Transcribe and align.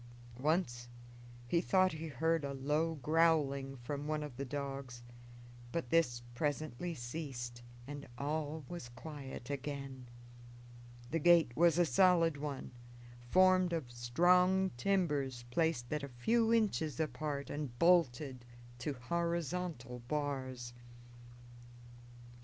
Once 0.39 0.87
he 1.47 1.61
thought 1.61 1.91
he 1.91 2.07
heard 2.07 2.43
a 2.43 2.55
low 2.55 2.95
growling 3.03 3.77
from 3.77 4.07
one 4.07 4.23
of 4.23 4.35
the 4.35 4.43
dogs, 4.45 5.03
but 5.71 5.91
this 5.91 6.23
presently 6.33 6.95
ceased, 6.95 7.61
and 7.85 8.07
all 8.17 8.65
was 8.67 8.89
quiet 8.89 9.51
again. 9.51 10.07
The 11.11 11.19
gate 11.19 11.51
was 11.55 11.77
a 11.77 11.85
solid 11.85 12.37
one, 12.37 12.71
formed 13.29 13.73
of 13.73 13.91
strong 13.91 14.71
timbers 14.71 15.45
placed 15.51 15.93
at 15.93 16.01
a 16.01 16.09
few 16.09 16.51
inches 16.51 16.99
apart 16.99 17.51
and 17.51 17.77
bolted 17.77 18.43
to 18.79 18.93
horizontal 18.93 19.99
bars. 20.07 20.73